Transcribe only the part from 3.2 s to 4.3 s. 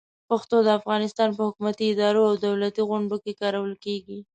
کې کارول کېږي.